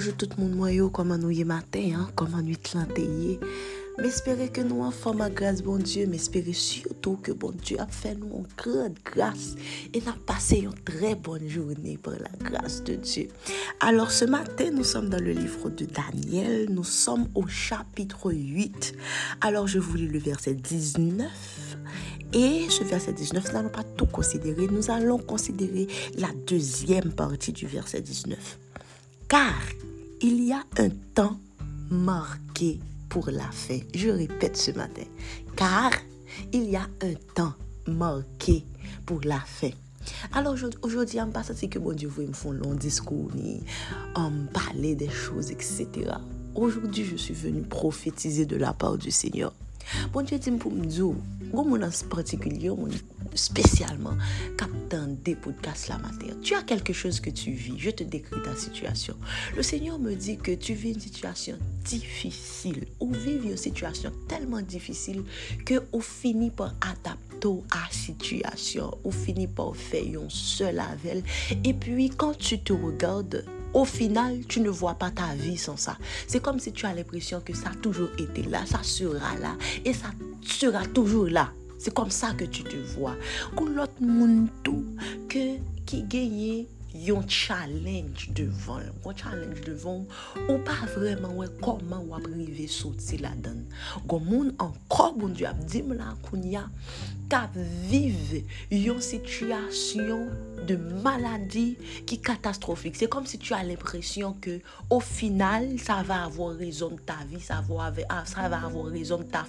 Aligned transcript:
bonjour 0.00 0.16
tout 0.16 0.28
le 0.38 0.44
monde, 0.46 0.92
comment 0.92 1.18
nous 1.18 1.28
y 1.28 1.44
matin, 1.44 1.90
hein? 1.94 2.08
comment 2.14 2.40
nous 2.40 2.54
y 2.54 3.38
M'espérer 3.98 4.48
que 4.48 4.62
nous 4.62 4.80
en 4.80 4.90
forme 4.90 5.28
grâce, 5.28 5.62
bon 5.62 5.76
Dieu, 5.76 6.06
m'espérer 6.06 6.54
surtout 6.54 7.18
que 7.22 7.32
bon 7.32 7.50
Dieu 7.50 7.78
a 7.78 7.86
fait 7.86 8.14
nous 8.14 8.28
une 8.34 8.46
grande 8.56 8.94
grâce 9.04 9.56
et 9.92 10.00
n'a 10.00 10.16
passé 10.24 10.60
une 10.60 10.72
très 10.72 11.16
bonne 11.16 11.46
journée 11.46 11.98
par 12.02 12.14
la 12.14 12.30
grâce 12.50 12.82
de 12.82 12.94
Dieu. 12.94 13.28
Alors 13.80 14.10
ce 14.10 14.24
matin, 14.24 14.70
nous 14.72 14.84
sommes 14.84 15.10
dans 15.10 15.22
le 15.22 15.32
livre 15.32 15.68
de 15.68 15.84
Daniel, 15.84 16.70
nous 16.70 16.82
sommes 16.84 17.28
au 17.34 17.46
chapitre 17.46 18.32
8. 18.32 18.94
Alors 19.42 19.66
je 19.66 19.78
vous 19.78 19.96
lis 19.98 20.08
le 20.08 20.18
verset 20.18 20.54
19. 20.54 21.28
Et 22.32 22.70
ce 22.70 22.84
verset 22.84 23.12
19, 23.12 23.48
nous 23.48 23.52
n'allons 23.52 23.68
pas 23.68 23.84
tout 23.84 24.06
considérer, 24.06 24.66
nous 24.68 24.90
allons 24.90 25.18
considérer 25.18 25.88
la 26.16 26.28
deuxième 26.46 27.12
partie 27.12 27.52
du 27.52 27.66
verset 27.66 28.00
19. 28.00 28.58
Car 29.28 29.54
il 30.22 30.44
y 30.44 30.52
a 30.52 30.62
un 30.78 30.90
temps 31.14 31.38
marqué 31.90 32.78
pour 33.08 33.30
la 33.30 33.50
fin. 33.50 33.78
Je 33.94 34.08
répète 34.08 34.56
ce 34.56 34.70
matin. 34.72 35.02
Car 35.56 35.90
il 36.52 36.68
y 36.70 36.76
a 36.76 36.86
un 37.02 37.14
temps 37.34 37.54
marqué 37.86 38.64
pour 39.06 39.20
la 39.24 39.40
fin. 39.40 39.70
Alors 40.32 40.56
aujourd'hui, 40.82 41.20
on 41.20 41.30
pas 41.30 41.42
senti 41.42 41.68
que 41.68 41.78
bon 41.78 41.94
Dieu 41.94 42.08
vous 42.08 42.22
me 42.22 42.32
font 42.32 42.52
long 42.52 42.74
discours, 42.74 43.30
ni 43.34 43.60
um, 44.16 44.46
parler 44.52 44.94
des 44.94 45.10
choses, 45.10 45.50
etc. 45.50 45.88
Aujourd'hui, 46.54 47.04
je 47.04 47.16
suis 47.16 47.34
venu 47.34 47.62
prophétiser 47.62 48.46
de 48.46 48.56
la 48.56 48.72
part 48.72 48.96
du 48.96 49.10
Seigneur. 49.10 49.52
Bon 50.12 50.22
Dieu 50.22 50.38
dit 50.38 50.50
pour 50.52 50.72
me 50.72 50.84
dire, 50.84 51.12
mon 51.52 51.78
particulier, 52.08 52.70
spécialement, 53.34 54.16
captant 54.56 55.06
des 55.24 55.34
podcasts 55.34 55.88
la 55.88 55.98
matière. 55.98 56.34
Tu 56.42 56.54
as 56.54 56.62
quelque 56.62 56.92
chose 56.92 57.20
que 57.20 57.30
tu 57.30 57.52
vis. 57.52 57.78
Je 57.78 57.90
te 57.90 58.04
décris 58.04 58.42
ta 58.42 58.54
situation. 58.54 59.16
Le 59.56 59.62
Seigneur 59.62 59.98
me 59.98 60.14
dit 60.14 60.36
que 60.36 60.52
tu 60.52 60.74
vis 60.74 60.92
une 60.92 61.00
situation 61.00 61.58
difficile 61.84 62.86
ou 62.98 63.12
vivre 63.12 63.46
une 63.46 63.56
situation 63.56 64.12
tellement 64.28 64.62
difficile 64.62 65.24
que 65.64 65.82
au 65.92 66.00
finit 66.00 66.50
par 66.50 66.74
adapter 66.80 67.30
à 67.70 67.90
situation, 67.90 68.90
ou 69.04 69.10
finit 69.10 69.46
par 69.46 69.74
faire 69.74 70.20
un 70.20 70.28
seul 70.28 70.78
avec 70.78 71.24
Et 71.64 71.74
puis, 71.74 72.10
quand 72.10 72.36
tu 72.36 72.60
te 72.60 72.72
regardes, 72.72 73.44
au 73.72 73.84
final, 73.84 74.40
tu 74.48 74.60
ne 74.60 74.68
vois 74.68 74.94
pas 74.94 75.10
ta 75.10 75.34
vie 75.34 75.56
sans 75.56 75.76
ça. 75.76 75.96
C'est 76.26 76.42
comme 76.42 76.58
si 76.58 76.72
tu 76.72 76.86
as 76.86 76.94
l'impression 76.94 77.40
que 77.40 77.54
ça 77.54 77.70
a 77.70 77.74
toujours 77.76 78.10
été 78.18 78.42
là, 78.42 78.66
ça 78.66 78.82
sera 78.82 79.36
là 79.40 79.56
et 79.84 79.92
ça 79.92 80.10
sera 80.42 80.84
toujours 80.86 81.26
là. 81.26 81.52
Se 81.80 81.92
kom 81.96 82.10
sa 82.12 82.34
ke 82.36 82.48
tu 82.52 82.66
te 82.66 82.80
vwa. 82.94 83.14
Kou 83.56 83.72
lot 83.72 84.02
moun 84.04 84.44
tou 84.66 84.84
ke 85.32 85.44
ki 85.88 86.04
genye 86.12 86.66
un 86.94 87.28
challenge 87.28 88.30
devant, 88.34 88.78
un 88.78 89.16
challenge 89.16 89.60
devant, 89.62 90.06
ou 90.48 90.58
pas 90.58 90.86
vraiment 90.96 91.32
ouais, 91.34 91.46
comment 91.60 92.02
on 92.02 92.16
va 92.16 92.16
arriver 92.16 92.66
sortir 92.66 93.20
là-dedans. 93.22 93.60
Gon 94.06 94.20
moun 94.20 94.54
encore 94.58 95.14
bon 95.14 95.28
Dieu 95.28 95.46
a 95.46 95.52
dit 95.52 95.82
là 95.82 96.14
kounya 96.22 96.68
ka 97.30 97.48
vive 97.54 98.42
une 98.72 99.00
situation 99.00 100.28
de 100.66 100.76
maladie 100.76 101.76
qui 102.04 102.16
est 102.16 102.18
catastrophique. 102.18 102.96
C'est 102.96 103.08
comme 103.08 103.24
si 103.24 103.38
tu 103.38 103.54
as 103.54 103.62
l'impression 103.62 104.34
que 104.40 104.60
au 104.90 105.00
final, 105.00 105.78
ça 105.78 106.02
va 106.02 106.28
raison 106.58 106.90
de 106.90 107.00
ta 107.00 107.18
vie, 107.30 107.40
ça 107.40 107.62
va 107.68 108.56
avoir 108.64 108.86
raison 108.86 109.18
de 109.18 109.24
ta 109.24 109.46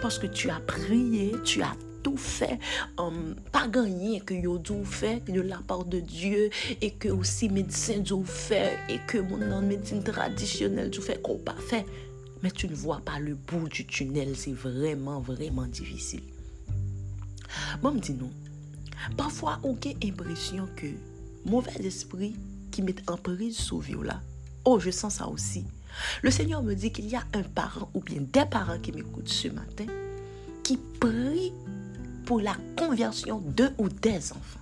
parce 0.00 0.18
que 0.18 0.28
tu 0.28 0.48
as 0.50 0.60
prié, 0.60 1.34
tu 1.44 1.62
as 1.62 1.76
tout 2.16 2.22
fait, 2.22 2.58
um, 2.98 3.34
pas 3.52 3.68
gagné 3.68 4.20
que 4.20 4.32
yo 4.32 4.58
de 4.58 5.40
la 5.42 5.58
part 5.58 5.84
de 5.84 6.00
Dieu 6.00 6.50
et 6.80 6.92
que 6.92 7.08
aussi 7.08 7.50
médecin 7.50 8.02
tout 8.02 8.24
fait 8.24 8.78
et 8.88 8.98
que 9.06 9.18
mon 9.18 9.60
médecine 9.60 10.02
traditionnelle 10.02 10.90
tout 10.90 11.02
fait 11.02 11.20
qu'on 11.20 11.36
pas 11.36 11.56
fait. 11.68 11.84
Mais 12.42 12.50
tu 12.50 12.68
ne 12.68 12.74
vois 12.74 13.00
pas 13.04 13.18
le 13.18 13.34
bout 13.34 13.68
du 13.68 13.86
tunnel, 13.86 14.34
c'est 14.36 14.52
vraiment, 14.52 15.20
vraiment 15.20 15.66
difficile. 15.66 16.22
Bon, 17.82 17.92
me 17.92 18.00
dis 18.00 18.14
nous, 18.14 18.30
parfois 19.16 19.58
on 19.62 19.74
a 19.74 20.04
l'impression 20.04 20.68
que 20.74 20.86
mauvais 21.44 21.84
esprit 21.84 22.34
qui 22.70 22.82
met 22.82 22.94
en 23.08 23.16
prise 23.16 23.58
sur 23.58 23.82
là, 24.02 24.22
oh, 24.64 24.78
je 24.78 24.90
sens 24.90 25.16
ça 25.16 25.28
aussi. 25.28 25.64
Le 26.22 26.30
Seigneur 26.30 26.62
me 26.62 26.74
dit 26.74 26.92
qu'il 26.92 27.08
y 27.08 27.16
a 27.16 27.24
un 27.34 27.42
parent 27.42 27.90
ou 27.94 28.00
bien 28.00 28.20
des 28.20 28.44
parents 28.46 28.78
qui 28.78 28.92
m'écoutent 28.92 29.28
ce 29.28 29.48
matin 29.48 29.86
qui 30.66 30.78
prient 30.98 31.52
pour 32.26 32.40
la 32.40 32.56
conversion 32.76 33.40
de 33.40 33.70
ou 33.78 33.88
des 33.88 34.32
enfants. 34.32 34.60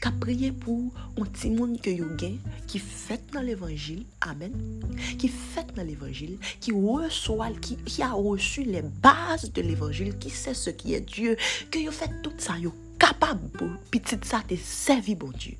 Qu'a 0.00 0.12
prié 0.12 0.52
pour 0.52 0.92
un 1.18 1.24
petit 1.24 1.50
monde 1.50 1.80
que 1.80 1.90
vous 1.90 2.16
qui 2.66 2.78
fête 2.78 3.24
dans 3.32 3.40
l'évangile, 3.40 4.04
amen, 4.20 4.52
qui 5.18 5.28
fête 5.28 5.74
dans 5.74 5.82
l'évangile, 5.82 6.38
qui 6.60 6.72
reçoit, 6.72 7.50
qui, 7.60 7.76
qui, 7.76 8.02
a 8.02 8.12
reçu 8.12 8.62
les 8.62 8.82
bases 8.82 9.52
de 9.52 9.62
l'évangile, 9.62 10.16
qui 10.18 10.30
sait 10.30 10.54
ce 10.54 10.70
qui 10.70 10.94
est 10.94 11.00
Dieu, 11.00 11.36
que 11.70 11.78
yo 11.78 11.90
faites 11.90 12.22
tout 12.22 12.32
ça, 12.38 12.58
yo 12.58 12.72
capable 12.98 13.48
pour 13.50 13.68
petit 13.90 14.16
ça 14.22 14.42
te 14.46 14.54
servi 14.56 15.14
bon 15.14 15.32
Dieu. 15.38 15.56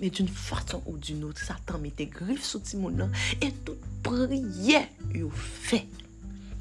Mais 0.00 0.10
d'une 0.10 0.28
façon 0.28 0.82
ou 0.86 0.96
d'une 0.96 1.24
autre, 1.24 1.42
Satan 1.42 1.78
mettait 1.78 2.06
griffes 2.06 2.44
sur 2.44 2.60
ce 2.64 2.76
monde 2.76 3.10
et 3.40 3.52
toute 3.64 3.80
prière 4.02 4.88
yo 5.14 5.30
fait 5.30 5.86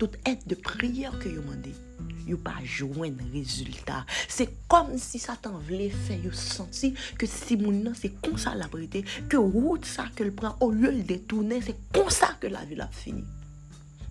toute 0.01 0.17
aide 0.25 0.41
de 0.47 0.55
prière 0.55 1.19
que 1.19 1.29
yo 1.29 1.41
demandé 1.41 1.75
yo 2.25 2.35
pas 2.35 2.55
joindre 2.63 3.23
résultat. 3.31 4.03
C'est 4.27 4.49
comme 4.67 4.97
si 4.97 5.19
Satan 5.19 5.59
voulait 5.59 5.91
faire 5.91 6.19
yo 6.19 6.31
senti 6.31 6.95
que 7.19 7.27
si 7.27 7.55
moun 7.55 7.93
c'est 7.93 8.19
comme 8.19 8.35
ça 8.35 8.55
la 8.55 8.65
vérité, 8.65 9.05
que 9.29 9.37
route 9.37 9.85
ça 9.85 10.05
qu'elle 10.15 10.31
prend 10.31 10.55
au 10.59 10.71
lieu 10.71 10.91
de 10.91 11.01
détourner, 11.03 11.61
c'est 11.61 11.75
comme 11.93 12.09
ça 12.09 12.35
que 12.39 12.47
la 12.47 12.65
vie 12.65 12.81
a 12.81 12.87
fini. 12.87 13.23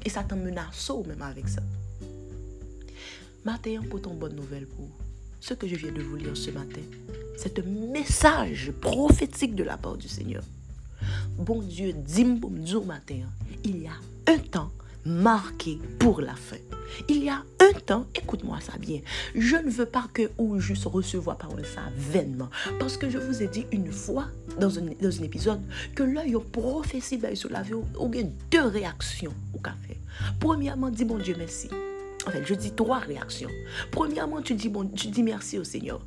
Et 0.05 0.11
Satan 0.11 0.37
menace 0.37 0.93
même 1.09 1.23
avec 1.23 1.49
ça. 1.49 1.63
Matin, 3.45 3.83
pour 3.91 4.01
ton 4.01 4.15
bonne 4.15 4.37
nouvelle 4.37 4.69
pour 4.69 4.89
ce 5.41 5.55
que 5.55 5.67
je 5.67 5.75
viens 5.75 5.93
de 5.93 6.03
vous 6.03 6.15
lire 6.15 6.37
ce 6.37 6.53
matin. 6.53 6.83
C'est 7.37 7.59
un 7.59 7.63
message 7.63 8.71
prophétique 8.81 9.57
de 9.57 9.65
la 9.65 9.77
part 9.77 9.97
du 9.97 10.07
Seigneur. 10.07 10.45
Bon 11.37 11.61
Dieu, 11.61 11.93
dis-moi 11.95 12.85
matin, 12.87 13.23
il 13.65 13.83
y 13.83 13.89
a 13.89 13.95
un 14.29 14.39
temps 14.39 14.71
marqué 15.05 15.79
pour 15.99 16.21
la 16.21 16.35
fin. 16.35 16.57
Il 17.09 17.25
y 17.25 17.29
a 17.29 17.43
un 17.61 17.79
temps, 17.87 18.07
écoute-moi 18.15 18.59
ça 18.61 18.73
bien, 18.79 19.01
je 19.35 19.57
ne 19.57 19.71
veux 19.71 19.87
pas 19.87 20.07
que 20.13 20.31
ou 20.39 20.59
juste 20.59 20.85
recevoir 20.85 21.37
parole 21.37 21.65
ça 21.65 21.83
vainement. 21.97 22.51
Parce 22.79 22.97
que 22.97 23.09
je 23.09 23.19
vous 23.19 23.43
ai 23.43 23.47
dit 23.47 23.67
une 23.73 23.93
fois 23.93 24.27
dans 24.59 24.79
un, 24.79 24.83
dans 25.01 25.21
un 25.21 25.25
épisode 25.25 25.61
que 25.95 26.03
l'œil 26.03 26.37
prophétie 26.53 27.17
ben, 27.17 27.35
sur 27.37 27.51
la 27.51 27.63
vie, 27.63 27.73
y 28.15 28.21
a 28.21 28.25
deux 28.51 28.67
réactions 28.67 29.35
au 29.55 29.59
café. 29.59 29.99
Premièrement, 30.41 30.91
dis 30.91 31.05
mon 31.05 31.19
Dieu 31.19 31.35
merci. 31.39 31.69
En 32.27 32.31
fait, 32.31 32.45
je 32.45 32.55
dis 32.55 32.73
trois 32.73 32.99
réactions. 32.99 33.51
Premièrement, 33.91 34.43
tu 34.43 34.55
dis, 34.55 34.69
bon, 34.69 34.87
tu 34.87 35.09
dis 35.09 35.23
merci 35.23 35.59
au 35.59 35.65
Seigneur. 35.65 36.01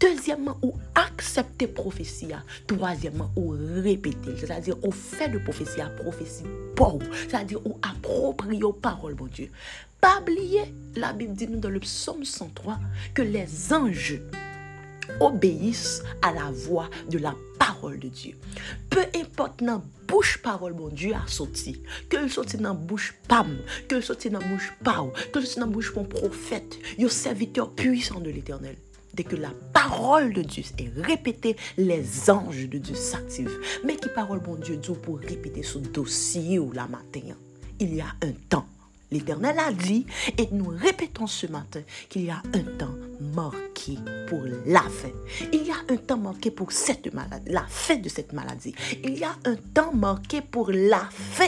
Deuxièmement, 0.00 0.56
ou 0.62 0.74
accepter 0.94 1.66
prophétie. 1.66 2.28
Troisièmement, 2.66 3.30
ou 3.36 3.54
répéter. 3.82 4.36
C'est-à-dire, 4.38 4.76
on 4.82 4.90
fait 4.90 5.28
de 5.28 5.38
prophétie 5.38 5.80
prophétie 5.96 6.44
C'est-à-dire, 7.28 7.60
on 7.64 7.76
approprie 7.82 8.62
aux 8.62 8.72
paroles, 8.72 9.14
mon 9.18 9.26
Dieu. 9.26 9.50
Pas 10.00 10.20
oublier, 10.20 10.74
la 10.96 11.12
Bible 11.12 11.34
dit 11.34 11.48
nous 11.48 11.60
dans 11.60 11.70
le 11.70 11.80
psaume 11.80 12.24
103 12.24 12.78
que 13.14 13.22
les 13.22 13.72
anges 13.72 14.20
obéissent 15.20 16.02
à 16.22 16.32
la 16.32 16.50
voix 16.50 16.88
de 17.10 17.18
la 17.18 17.34
parole 17.64 17.98
de 17.98 18.08
Dieu. 18.08 18.34
Peu 18.90 19.04
importe 19.14 19.62
dans 19.62 19.82
bouche 20.06 20.38
parole 20.42 20.74
bon 20.74 20.88
Dieu 20.88 21.14
a 21.14 21.26
sorti, 21.26 21.80
que 22.08 22.18
le 22.18 22.28
sorti 22.28 22.56
dans 22.56 22.74
bouche 22.74 23.14
pam, 23.26 23.56
que 23.88 23.94
le 23.96 24.02
sorti 24.02 24.28
dans 24.28 24.40
bouche 24.40 24.72
pau, 24.82 25.12
que 25.32 25.38
le 25.38 25.44
sorti 25.44 25.60
dans 25.60 25.66
bouche 25.66 25.94
mon 25.94 26.04
prophète, 26.04 26.78
yo 26.98 27.08
serviteur 27.08 27.70
puissant 27.70 28.20
de 28.20 28.30
l'Éternel. 28.30 28.76
Dès 29.14 29.24
que 29.24 29.36
la 29.36 29.52
parole 29.72 30.32
de 30.32 30.42
Dieu 30.42 30.64
est 30.78 30.90
répétée, 31.00 31.56
les 31.78 32.28
anges 32.28 32.68
de 32.68 32.78
Dieu 32.78 32.96
s'activent. 32.96 33.60
Mais 33.84 33.96
qui 33.96 34.08
parole 34.08 34.40
bon 34.40 34.56
Dieu 34.56 34.76
dit 34.76 34.90
pour 35.02 35.18
répéter 35.18 35.62
ce 35.62 35.78
dossier 35.78 36.58
ou 36.58 36.72
la 36.72 36.88
matin? 36.88 37.34
Il 37.78 37.94
y 37.94 38.00
a 38.00 38.08
un 38.22 38.32
temps 38.48 38.66
L'Éternel 39.14 39.56
a 39.60 39.72
dit, 39.72 40.06
et 40.36 40.48
nous 40.50 40.66
répétons 40.66 41.28
ce 41.28 41.46
matin, 41.46 41.82
qu'il 42.08 42.24
y 42.24 42.30
a 42.30 42.42
un 42.52 42.78
temps 42.78 42.96
marqué 43.20 43.96
pour 44.26 44.42
la 44.66 44.80
fin. 44.80 45.12
Il 45.52 45.64
y 45.64 45.70
a 45.70 45.76
un 45.88 45.96
temps 45.96 46.18
marqué 46.18 46.50
pour 46.50 46.72
cette 46.72 47.14
maladie, 47.14 47.48
la 47.48 47.64
fin 47.68 47.94
de 47.94 48.08
cette 48.08 48.32
maladie. 48.32 48.74
Il 49.04 49.16
y 49.16 49.22
a 49.22 49.36
un 49.44 49.54
temps 49.72 49.94
marqué 49.94 50.40
pour 50.42 50.72
la 50.72 51.08
fin 51.12 51.46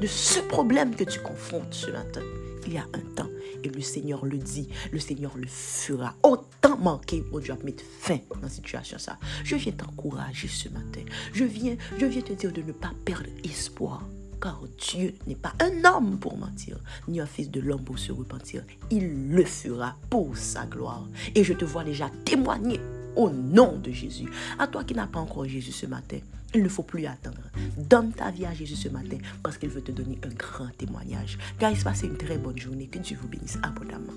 de 0.00 0.06
ce 0.06 0.40
problème 0.40 0.96
que 0.96 1.04
tu 1.04 1.20
confrontes 1.20 1.74
ce 1.74 1.90
matin. 1.90 2.22
Il 2.66 2.72
y 2.72 2.78
a 2.78 2.86
un 2.94 3.14
temps, 3.16 3.28
et 3.62 3.68
le 3.68 3.82
Seigneur 3.82 4.24
le 4.24 4.38
dit, 4.38 4.70
le 4.92 4.98
Seigneur 4.98 5.36
le 5.36 5.48
fera. 5.48 6.14
Autant 6.22 6.78
marqué, 6.78 7.22
oh 7.32 7.40
Dieu, 7.40 7.52
à 7.52 7.62
mettre 7.66 7.84
fin 8.00 8.18
dans 8.40 8.48
cette 8.48 8.64
situation. 8.64 8.96
Ça. 8.98 9.18
Je 9.44 9.56
viens 9.56 9.72
t'encourager 9.72 10.48
ce 10.48 10.70
matin. 10.70 11.02
Je 11.34 11.44
viens, 11.44 11.76
je 11.98 12.06
viens 12.06 12.22
te 12.22 12.32
dire 12.32 12.50
de 12.50 12.62
ne 12.62 12.72
pas 12.72 12.92
perdre 13.04 13.28
espoir 13.44 14.08
car 14.42 14.60
Dieu 14.76 15.14
n'est 15.28 15.36
pas 15.36 15.54
un 15.60 15.84
homme 15.84 16.18
pour 16.18 16.36
mentir, 16.36 16.76
ni 17.06 17.20
un 17.20 17.26
fils 17.26 17.50
de 17.50 17.60
l'homme 17.60 17.84
pour 17.84 17.98
se 17.98 18.10
repentir. 18.10 18.64
Il 18.90 19.30
le 19.30 19.44
fera 19.44 19.96
pour 20.10 20.36
sa 20.36 20.66
gloire. 20.66 21.06
Et 21.34 21.44
je 21.44 21.52
te 21.54 21.64
vois 21.64 21.84
déjà 21.84 22.10
témoigner 22.24 22.80
Au 23.14 23.30
nom 23.30 23.78
de 23.78 23.92
Jésus. 23.92 24.28
À 24.58 24.66
toi 24.66 24.84
qui 24.84 24.94
n'as 24.94 25.06
pas 25.06 25.20
encore 25.20 25.46
Jésus 25.46 25.72
ce 25.72 25.86
matin, 25.86 26.18
il 26.54 26.62
ne 26.62 26.68
faut 26.68 26.82
plus 26.82 27.06
attendre. 27.06 27.42
Donne 27.76 28.10
ta 28.12 28.30
vie 28.30 28.46
à 28.46 28.54
Jésus 28.54 28.76
ce 28.76 28.88
matin 28.88 29.18
parce 29.42 29.58
qu'il 29.58 29.68
veut 29.68 29.82
te 29.82 29.92
donner 29.92 30.18
un 30.24 30.34
grand 30.34 30.70
témoignage. 30.76 31.38
Guys, 31.60 31.84
passez 31.84 32.06
une 32.06 32.16
très 32.16 32.38
bonne 32.38 32.58
journée. 32.58 32.86
Que 32.86 32.98
Dieu 32.98 33.18
vous 33.20 33.28
bénisse 33.28 33.58
abondamment. 33.62 34.14